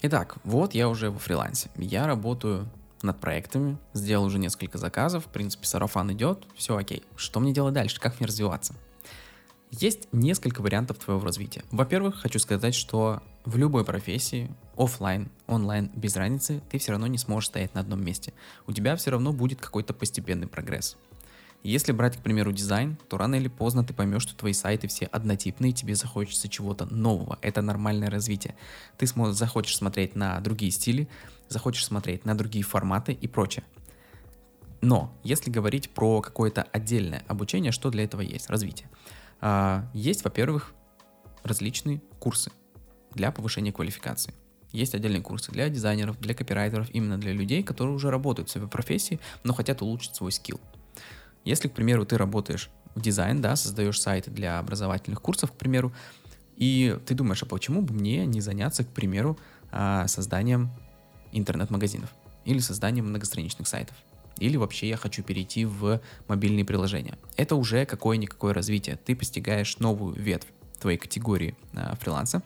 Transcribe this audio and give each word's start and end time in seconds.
Итак, 0.00 0.36
вот 0.44 0.74
я 0.74 0.88
уже 0.88 1.10
во 1.10 1.18
фрилансе. 1.18 1.70
Я 1.76 2.06
работаю 2.06 2.68
над 3.02 3.18
проектами, 3.18 3.78
сделал 3.94 4.26
уже 4.26 4.38
несколько 4.38 4.78
заказов, 4.78 5.26
в 5.26 5.28
принципе, 5.28 5.66
сарафан 5.66 6.12
идет, 6.12 6.44
все 6.54 6.76
окей. 6.76 7.02
Что 7.16 7.40
мне 7.40 7.52
делать 7.52 7.74
дальше? 7.74 7.98
Как 7.98 8.20
мне 8.20 8.28
развиваться? 8.28 8.74
Есть 9.72 10.08
несколько 10.12 10.60
вариантов 10.62 10.98
твоего 10.98 11.24
развития. 11.24 11.64
Во-первых, 11.72 12.20
хочу 12.20 12.38
сказать, 12.38 12.76
что 12.76 13.22
в 13.44 13.56
любой 13.56 13.84
профессии, 13.84 14.50
офлайн, 14.76 15.30
онлайн, 15.48 15.90
без 15.94 16.14
разницы, 16.14 16.62
ты 16.70 16.78
все 16.78 16.92
равно 16.92 17.08
не 17.08 17.18
сможешь 17.18 17.48
стоять 17.48 17.74
на 17.74 17.80
одном 17.80 18.04
месте. 18.04 18.32
У 18.68 18.72
тебя 18.72 18.94
все 18.94 19.10
равно 19.10 19.32
будет 19.32 19.60
какой-то 19.60 19.94
постепенный 19.94 20.46
прогресс. 20.46 20.96
Если 21.64 21.92
брать, 21.92 22.16
к 22.16 22.22
примеру, 22.22 22.52
дизайн, 22.52 22.96
то 23.08 23.18
рано 23.18 23.34
или 23.34 23.48
поздно 23.48 23.84
ты 23.84 23.92
поймешь, 23.92 24.22
что 24.22 24.36
твои 24.36 24.52
сайты 24.52 24.86
все 24.86 25.06
однотипные, 25.06 25.72
тебе 25.72 25.94
захочется 25.96 26.48
чего-то 26.48 26.86
нового. 26.86 27.38
Это 27.42 27.62
нормальное 27.62 28.10
развитие. 28.10 28.54
Ты 28.96 29.06
захочешь 29.32 29.76
смотреть 29.76 30.14
на 30.14 30.38
другие 30.40 30.70
стили, 30.70 31.08
захочешь 31.48 31.84
смотреть 31.84 32.24
на 32.24 32.36
другие 32.38 32.64
форматы 32.64 33.12
и 33.12 33.26
прочее. 33.26 33.64
Но 34.80 35.12
если 35.24 35.50
говорить 35.50 35.90
про 35.90 36.20
какое-то 36.20 36.62
отдельное 36.62 37.24
обучение, 37.26 37.72
что 37.72 37.90
для 37.90 38.04
этого 38.04 38.20
есть? 38.20 38.48
Развитие. 38.48 38.88
А, 39.40 39.88
есть, 39.92 40.22
во-первых, 40.22 40.72
различные 41.42 42.00
курсы 42.20 42.52
для 43.14 43.32
повышения 43.32 43.72
квалификации. 43.72 44.32
Есть 44.70 44.94
отдельные 44.94 45.22
курсы 45.22 45.50
для 45.50 45.68
дизайнеров, 45.68 46.20
для 46.20 46.34
копирайтеров, 46.34 46.90
именно 46.90 47.18
для 47.18 47.32
людей, 47.32 47.62
которые 47.62 47.94
уже 47.94 48.10
работают 48.10 48.48
в 48.48 48.52
своей 48.52 48.68
профессии, 48.68 49.18
но 49.42 49.54
хотят 49.54 49.82
улучшить 49.82 50.14
свой 50.14 50.30
скилл. 50.30 50.60
Если, 51.44 51.68
к 51.68 51.72
примеру, 51.72 52.04
ты 52.04 52.18
работаешь 52.18 52.70
в 52.94 53.00
дизайн, 53.00 53.40
да, 53.40 53.56
создаешь 53.56 54.00
сайты 54.00 54.30
для 54.30 54.58
образовательных 54.58 55.20
курсов, 55.22 55.52
к 55.52 55.54
примеру, 55.54 55.92
и 56.56 56.98
ты 57.06 57.14
думаешь, 57.14 57.42
а 57.42 57.46
почему 57.46 57.82
бы 57.82 57.94
мне 57.94 58.26
не 58.26 58.40
заняться, 58.40 58.84
к 58.84 58.88
примеру, 58.88 59.38
а, 59.70 60.06
созданием 60.08 60.70
интернет-магазинов 61.32 62.10
или 62.44 62.58
созданием 62.58 63.08
многостраничных 63.08 63.68
сайтов? 63.68 63.96
Или 64.38 64.56
вообще 64.56 64.88
я 64.88 64.96
хочу 64.96 65.22
перейти 65.22 65.64
в 65.64 66.00
мобильные 66.26 66.64
приложения. 66.64 67.18
Это 67.36 67.56
уже 67.56 67.86
какое-никакое 67.86 68.54
развитие. 68.54 68.96
Ты 68.96 69.16
постигаешь 69.16 69.78
новую 69.78 70.14
ветвь 70.14 70.46
твоей 70.80 70.98
категории 70.98 71.56
а, 71.74 71.94
фриланса, 71.96 72.42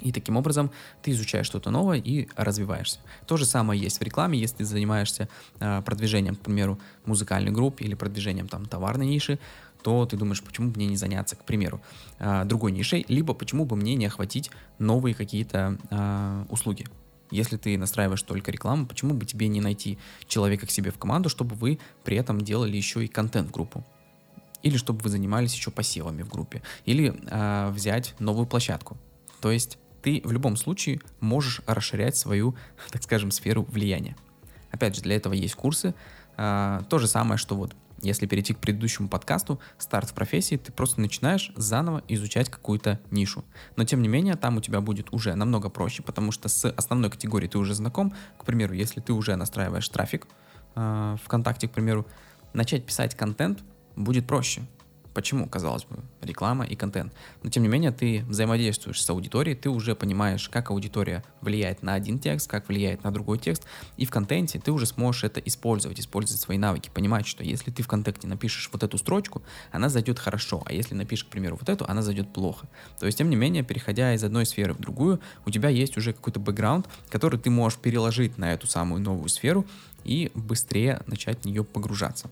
и 0.00 0.12
таким 0.12 0.36
образом 0.36 0.70
ты 1.02 1.10
изучаешь 1.12 1.46
что-то 1.46 1.70
новое 1.70 1.98
и 1.98 2.28
развиваешься. 2.36 3.00
То 3.26 3.36
же 3.36 3.44
самое 3.44 3.80
есть 3.80 4.00
в 4.00 4.02
рекламе, 4.02 4.38
если 4.38 4.58
ты 4.58 4.64
занимаешься 4.64 5.28
э, 5.60 5.82
продвижением, 5.82 6.36
к 6.36 6.40
примеру, 6.40 6.78
музыкальной 7.04 7.50
группы 7.50 7.84
или 7.84 7.94
продвижением 7.94 8.48
там 8.48 8.66
товарной 8.66 9.06
ниши, 9.06 9.38
то 9.82 10.06
ты 10.06 10.16
думаешь, 10.16 10.42
почему 10.42 10.70
бы 10.70 10.76
мне 10.76 10.86
не 10.86 10.96
заняться, 10.96 11.36
к 11.36 11.44
примеру, 11.44 11.80
э, 12.18 12.44
другой 12.44 12.72
нишей, 12.72 13.04
либо 13.08 13.34
почему 13.34 13.64
бы 13.64 13.76
мне 13.76 13.94
не 13.94 14.06
охватить 14.06 14.50
новые 14.78 15.14
какие-то 15.14 15.78
э, 15.90 16.44
услуги. 16.48 16.86
Если 17.30 17.56
ты 17.56 17.76
настраиваешь 17.76 18.22
только 18.22 18.50
рекламу, 18.50 18.86
почему 18.86 19.14
бы 19.14 19.26
тебе 19.26 19.48
не 19.48 19.60
найти 19.60 19.98
человека 20.26 20.66
к 20.66 20.70
себе 20.70 20.90
в 20.90 20.98
команду, 20.98 21.28
чтобы 21.28 21.54
вы 21.56 21.78
при 22.02 22.16
этом 22.16 22.40
делали 22.40 22.76
еще 22.76 23.04
и 23.04 23.08
контент-группу? 23.08 23.84
Или 24.62 24.76
чтобы 24.76 25.00
вы 25.00 25.10
занимались 25.10 25.54
еще 25.54 25.70
посевами 25.70 26.22
в 26.22 26.28
группе? 26.28 26.62
Или 26.84 27.14
э, 27.26 27.70
взять 27.70 28.14
новую 28.18 28.46
площадку? 28.46 28.96
То 29.40 29.52
есть 29.52 29.78
ты 30.08 30.22
в 30.24 30.32
любом 30.32 30.56
случае 30.56 31.00
можешь 31.20 31.60
расширять 31.66 32.16
свою, 32.16 32.56
так 32.90 33.02
скажем, 33.02 33.30
сферу 33.30 33.66
влияния. 33.68 34.16
Опять 34.70 34.96
же, 34.96 35.02
для 35.02 35.16
этого 35.16 35.34
есть 35.34 35.54
курсы. 35.54 35.94
А, 36.38 36.82
то 36.88 36.98
же 36.98 37.06
самое, 37.06 37.36
что 37.36 37.56
вот 37.56 37.76
если 38.00 38.26
перейти 38.26 38.54
к 38.54 38.58
предыдущему 38.58 39.10
подкасту, 39.10 39.60
старт 39.76 40.08
в 40.08 40.14
профессии, 40.14 40.56
ты 40.56 40.72
просто 40.72 41.02
начинаешь 41.02 41.52
заново 41.56 42.02
изучать 42.08 42.48
какую-то 42.48 43.00
нишу. 43.10 43.44
Но 43.76 43.84
тем 43.84 44.00
не 44.00 44.08
менее, 44.08 44.36
там 44.36 44.56
у 44.56 44.62
тебя 44.62 44.80
будет 44.80 45.12
уже 45.12 45.34
намного 45.34 45.68
проще, 45.68 46.02
потому 46.02 46.32
что 46.32 46.48
с 46.48 46.70
основной 46.70 47.10
категорией 47.10 47.50
ты 47.50 47.58
уже 47.58 47.74
знаком. 47.74 48.14
К 48.38 48.46
примеру, 48.46 48.72
если 48.72 49.00
ты 49.00 49.12
уже 49.12 49.36
настраиваешь 49.36 49.88
трафик 49.90 50.26
э, 50.74 51.16
ВКонтакте, 51.22 51.68
к 51.68 51.72
примеру, 51.72 52.06
начать 52.54 52.86
писать 52.86 53.14
контент 53.14 53.62
будет 53.94 54.26
проще. 54.26 54.62
Почему, 55.18 55.48
казалось 55.48 55.82
бы, 55.82 55.96
реклама 56.22 56.64
и 56.64 56.76
контент? 56.76 57.12
Но 57.42 57.50
тем 57.50 57.64
не 57.64 57.68
менее, 57.68 57.90
ты 57.90 58.24
взаимодействуешь 58.28 59.02
с 59.02 59.10
аудиторией, 59.10 59.56
ты 59.56 59.68
уже 59.68 59.96
понимаешь, 59.96 60.48
как 60.48 60.70
аудитория 60.70 61.24
влияет 61.40 61.82
на 61.82 61.94
один 61.94 62.20
текст, 62.20 62.48
как 62.48 62.68
влияет 62.68 63.02
на 63.02 63.10
другой 63.10 63.38
текст, 63.40 63.64
и 63.96 64.06
в 64.06 64.10
контенте 64.10 64.60
ты 64.60 64.70
уже 64.70 64.86
сможешь 64.86 65.24
это 65.24 65.40
использовать, 65.40 65.98
использовать 65.98 66.40
свои 66.40 66.56
навыки, 66.56 66.88
понимать, 66.94 67.26
что 67.26 67.42
если 67.42 67.72
ты 67.72 67.82
в 67.82 67.88
контенте 67.88 68.28
напишешь 68.28 68.70
вот 68.72 68.84
эту 68.84 68.96
строчку, 68.96 69.42
она 69.72 69.88
зайдет 69.88 70.20
хорошо, 70.20 70.62
а 70.64 70.72
если 70.72 70.94
напишешь, 70.94 71.24
к 71.24 71.28
примеру, 71.30 71.56
вот 71.58 71.68
эту, 71.68 71.84
она 71.90 72.00
зайдет 72.02 72.32
плохо. 72.32 72.68
То 73.00 73.06
есть, 73.06 73.18
тем 73.18 73.28
не 73.28 73.34
менее, 73.34 73.64
переходя 73.64 74.14
из 74.14 74.22
одной 74.22 74.46
сферы 74.46 74.72
в 74.72 74.78
другую, 74.78 75.18
у 75.44 75.50
тебя 75.50 75.68
есть 75.68 75.96
уже 75.96 76.12
какой-то 76.12 76.38
бэкграунд, 76.38 76.86
который 77.08 77.40
ты 77.40 77.50
можешь 77.50 77.80
переложить 77.80 78.38
на 78.38 78.52
эту 78.52 78.68
самую 78.68 79.02
новую 79.02 79.30
сферу 79.30 79.66
и 80.04 80.30
быстрее 80.36 81.02
начать 81.06 81.40
в 81.40 81.44
нее 81.44 81.64
погружаться. 81.64 82.30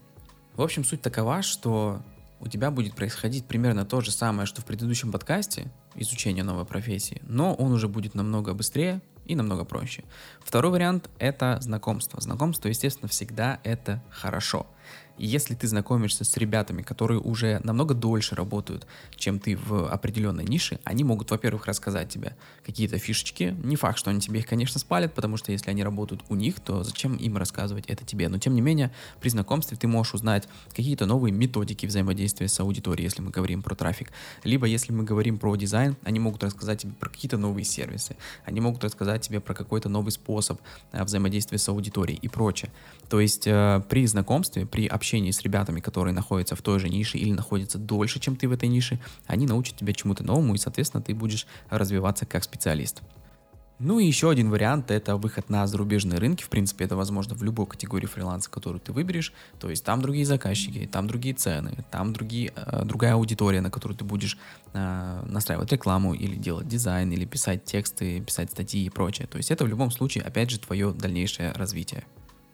В 0.54 0.62
общем, 0.62 0.84
суть 0.84 1.03
такова, 1.03 1.42
что 1.42 2.00
у 2.41 2.48
тебя 2.48 2.70
будет 2.70 2.94
происходить 2.94 3.47
примерно 3.47 3.84
то 3.84 4.00
же 4.00 4.10
самое, 4.10 4.47
что 4.47 4.60
в 4.60 4.64
предыдущем 4.64 5.12
подкасте, 5.12 5.70
изучение 5.94 6.44
новой 6.44 6.64
профессии, 6.64 7.22
но 7.26 7.54
он 7.54 7.72
уже 7.72 7.88
будет 7.88 8.14
намного 8.14 8.54
быстрее 8.54 9.00
и 9.24 9.34
намного 9.34 9.64
проще. 9.64 10.04
Второй 10.41 10.72
вариант— 10.72 11.10
это 11.19 11.58
знакомство. 11.60 12.20
Знакомство, 12.20 12.69
естественно, 12.69 13.08
всегда 13.08 13.60
это 13.64 14.02
хорошо. 14.10 14.66
И 15.19 15.26
если 15.26 15.54
ты 15.54 15.66
знакомишься 15.66 16.24
с 16.24 16.36
ребятами, 16.36 16.82
которые 16.82 17.20
уже 17.20 17.60
намного 17.64 17.94
дольше 17.94 18.34
работают, 18.34 18.86
чем 19.16 19.38
ты 19.38 19.56
в 19.56 19.88
определенной 19.91 20.44
нише, 20.44 20.78
они 20.84 21.04
могут, 21.04 21.30
во-первых, 21.30 21.66
рассказать 21.66 22.08
тебе 22.08 22.36
какие-то 22.64 22.98
фишечки. 22.98 23.56
Не 23.62 23.76
факт, 23.76 23.98
что 23.98 24.10
они 24.10 24.20
тебе 24.20 24.41
их, 24.41 24.47
конечно, 24.47 24.78
спалят, 24.78 25.14
потому 25.14 25.36
что 25.36 25.52
если 25.52 25.70
они 25.70 25.82
работают 25.82 26.22
у 26.28 26.34
них, 26.34 26.60
то 26.60 26.82
зачем 26.82 27.16
им 27.16 27.36
рассказывать 27.36 27.86
это 27.86 28.04
тебе? 28.04 28.28
Но 28.28 28.38
тем 28.38 28.54
не 28.54 28.60
менее, 28.60 28.91
при 29.20 29.30
знакомстве 29.30 29.76
ты 29.76 29.86
можешь 29.86 30.14
узнать 30.14 30.48
какие-то 30.70 31.06
новые 31.06 31.32
методики 31.32 31.86
взаимодействия 31.86 32.48
с 32.48 32.60
аудиторией, 32.60 33.04
если 33.04 33.22
мы 33.22 33.30
говорим 33.30 33.62
про 33.62 33.74
трафик. 33.74 34.12
Либо 34.44 34.66
если 34.66 34.92
мы 34.92 35.04
говорим 35.04 35.38
про 35.38 35.56
дизайн, 35.56 35.97
они 36.03 36.20
могут 36.20 36.44
рассказать 36.44 36.82
тебе 36.82 36.92
про 36.92 37.08
какие-то 37.08 37.38
новые 37.38 37.64
сервисы. 37.64 38.16
Они 38.44 38.60
могут 38.60 38.84
рассказать 38.84 39.22
тебе 39.22 39.41
про 39.41 39.54
какой-то 39.54 39.88
новый 39.88 40.12
способ 40.12 40.60
э, 40.92 41.03
взаимодействия 41.03 41.58
с 41.58 41.68
аудиторией 41.68 42.18
и 42.20 42.28
прочее. 42.28 42.70
То 43.08 43.20
есть 43.20 43.47
э, 43.47 43.82
при 43.88 44.06
знакомстве, 44.06 44.66
при 44.76 44.87
общении 44.87 45.31
с 45.31 45.41
ребятами, 45.41 45.81
которые 45.81 46.12
находятся 46.12 46.54
в 46.54 46.60
той 46.60 46.78
же 46.78 46.91
нише 46.91 47.16
или 47.16 47.32
находятся 47.32 47.78
дольше, 47.78 48.20
чем 48.20 48.37
ты 48.37 48.47
в 48.47 48.53
этой 48.53 48.69
нише, 48.69 49.00
они 49.26 49.47
научат 49.47 49.76
тебя 49.76 49.94
чему-то 49.94 50.22
новому, 50.22 50.54
и, 50.54 50.59
соответственно, 50.59 51.03
ты 51.03 51.14
будешь 51.14 51.47
развиваться 51.70 52.26
как 52.26 52.44
специалист. 52.44 53.00
Ну 53.78 53.98
и 53.98 54.04
еще 54.04 54.28
один 54.28 54.50
вариант– 54.50 54.91
это 54.91 55.16
выход 55.16 55.48
на 55.48 55.66
зарубежные 55.66 56.19
рынки. 56.19 56.42
В 56.42 56.50
принципе, 56.50 56.84
это 56.84 56.94
возможно 56.94 57.34
в 57.34 57.42
любой 57.42 57.66
категории 57.66 58.06
фриланса, 58.06 58.50
которую 58.50 58.81
ты 58.81 58.92
выберешь. 58.92 59.32
То 59.59 59.70
есть 59.70 59.82
там 59.82 60.03
другие 60.03 60.26
заказчики, 60.26 60.86
там 60.92 61.06
другие 61.06 61.34
цены, 61.34 61.84
там 61.91 62.12
другие, 62.12 62.53
э, 62.54 62.84
другая 62.84 63.15
аудитория, 63.15 63.62
на 63.62 63.70
которую 63.70 63.97
ты 63.97 64.04
будешь 64.04 64.36
э, 64.75 65.22
настраивать 65.26 65.72
рекламу 65.72 66.12
или 66.12 66.36
делать 66.36 66.69
дизайн, 66.69 67.10
или 67.12 67.25
писать 67.25 67.65
тексты, 67.65 68.20
писать 68.20 68.50
статьи 68.50 68.84
и 68.84 68.91
прочее. 68.91 69.26
То 69.26 69.38
есть 69.38 69.50
это 69.50 69.65
в 69.65 69.69
любом 69.69 69.91
случае, 69.91 70.25
опять 70.25 70.50
же, 70.50 70.59
твое 70.59 70.92
дальнейшее 70.92 71.53
развитие. 71.53 72.04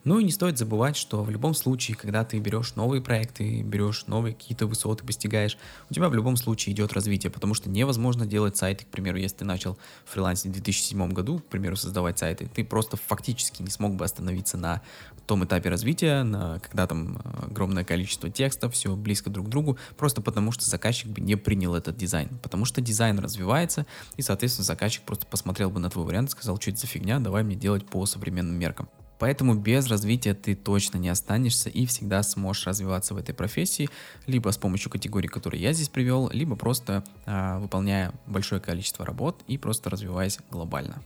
Ну 0.04 0.18
и 0.18 0.24
не 0.24 0.32
стоит 0.32 0.58
забывать, 0.58 0.96
что 0.96 1.22
в 1.22 1.30
любом 1.30 1.54
случае, 1.54 1.96
когда 1.96 2.24
ты 2.24 2.38
берешь 2.40 2.74
новые 2.74 3.00
проекты, 3.00 3.62
берешь 3.62 4.06
новые 4.08 4.34
какие-то 4.34 4.66
высоты, 4.66 5.04
постигаешь, 5.04 5.56
у 5.90 5.94
тебя 5.94 6.08
в 6.08 6.14
любом 6.14 6.36
случае 6.36 6.74
идет 6.74 6.92
развитие, 6.92 7.30
потому 7.30 7.54
что 7.54 7.70
невозможно 7.70 8.26
делать 8.26 8.56
сайты, 8.56 8.84
к 8.84 8.88
примеру, 8.88 9.18
если 9.18 9.38
ты 9.38 9.44
начал 9.44 9.78
фрилансить 10.04 10.50
в 10.50 10.54
2007 10.54 11.12
году, 11.12 11.38
к 11.38 11.46
примеру, 11.46 11.76
создавать 11.76 12.18
сайты, 12.18 12.50
ты 12.52 12.64
просто 12.64 12.96
фактически 12.96 13.62
не 13.62 13.70
смог 13.70 13.94
бы 13.94 14.04
остановиться 14.04 14.56
на 14.56 14.82
том 15.26 15.44
этапе 15.44 15.68
развития, 15.70 16.24
на, 16.24 16.58
когда 16.58 16.88
там 16.88 17.22
огромное 17.40 17.84
количество 17.84 18.28
текста, 18.28 18.68
все 18.70 18.96
близко 18.96 19.30
друг 19.30 19.46
к 19.46 19.50
другу, 19.50 19.78
просто 19.96 20.20
потому 20.20 20.50
что 20.50 20.68
заказчик 20.68 21.10
бы 21.10 21.20
не 21.20 21.36
принял 21.36 21.76
этот 21.76 21.96
дизайн, 21.96 22.28
потому 22.42 22.64
что 22.64 22.80
дизайн 22.80 23.20
развивается, 23.20 23.86
и, 24.16 24.22
соответственно, 24.22 24.64
заказчик 24.64 25.04
просто 25.04 25.26
посмотрел 25.26 25.70
бы 25.70 25.78
на 25.78 25.90
твой 25.90 26.04
вариант 26.04 26.30
и 26.30 26.32
сказал, 26.32 26.60
что 26.60 26.70
это 26.70 26.80
за 26.80 26.88
фигня, 26.88 27.20
давай 27.20 27.44
мне 27.44 27.54
делать 27.54 27.86
по 27.86 28.04
современным 28.04 28.58
меркам. 28.58 28.88
Поэтому 29.22 29.54
без 29.54 29.86
развития 29.86 30.34
ты 30.34 30.56
точно 30.56 30.98
не 30.98 31.08
останешься 31.08 31.70
и 31.70 31.86
всегда 31.86 32.24
сможешь 32.24 32.66
развиваться 32.66 33.14
в 33.14 33.18
этой 33.18 33.32
профессии, 33.32 33.88
либо 34.26 34.50
с 34.50 34.58
помощью 34.58 34.90
категорий, 34.90 35.28
которые 35.28 35.62
я 35.62 35.72
здесь 35.72 35.88
привел, 35.88 36.28
либо 36.32 36.56
просто 36.56 37.04
а, 37.24 37.60
выполняя 37.60 38.12
большое 38.26 38.60
количество 38.60 39.06
работ 39.06 39.40
и 39.46 39.58
просто 39.58 39.90
развиваясь 39.90 40.40
глобально. 40.50 41.04